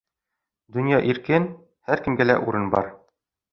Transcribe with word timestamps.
Донъя 0.77 1.01
иркен, 1.13 1.45
һәр 1.91 2.05
кемгә 2.09 2.29
лә 2.31 2.41
урын 2.49 2.69
бар. 2.75 2.93